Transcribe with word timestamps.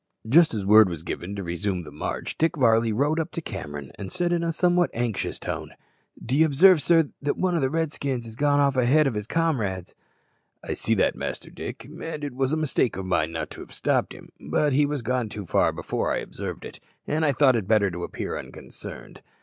Just 0.27 0.55
as 0.55 0.61
the 0.61 0.67
word 0.67 0.89
was 0.89 1.03
given 1.03 1.35
to 1.35 1.43
resume 1.43 1.83
the 1.83 1.91
march, 1.91 2.35
Dick 2.35 2.55
Varley 2.55 2.91
rode 2.91 3.19
up 3.19 3.29
to 3.33 3.39
Cameron 3.39 3.91
and 3.99 4.11
said 4.11 4.33
in 4.33 4.43
a 4.43 4.51
somewhat 4.51 4.89
anxious 4.95 5.37
tone, 5.37 5.75
"D'ye 6.19 6.43
obsarve, 6.43 6.81
sir, 6.81 7.09
that 7.21 7.37
one 7.37 7.55
o' 7.55 7.59
the 7.59 7.69
Redskins 7.69 8.25
has 8.25 8.35
gone 8.35 8.59
off 8.59 8.75
ahead 8.75 9.07
o' 9.07 9.11
his 9.11 9.27
comrades?" 9.27 9.93
"I 10.63 10.73
see 10.73 10.95
that, 10.95 11.13
Master 11.15 11.51
Dick; 11.51 11.85
and 11.85 12.23
it 12.23 12.33
was 12.33 12.51
a 12.51 12.57
mistake 12.57 12.97
of 12.97 13.05
mine 13.05 13.31
not 13.31 13.51
to 13.51 13.59
have 13.59 13.71
stopped 13.71 14.13
him, 14.13 14.29
but 14.39 14.73
he 14.73 14.87
was 14.87 15.03
gone 15.03 15.29
too 15.29 15.45
far 15.45 15.71
before 15.71 16.11
I 16.11 16.17
observed 16.17 16.65
it, 16.65 16.79
and 17.05 17.23
I 17.23 17.31
thought 17.31 17.55
it 17.55 17.67
better 17.67 17.91
to 17.91 18.03
appear 18.03 18.39
unconcerned. 18.39 19.21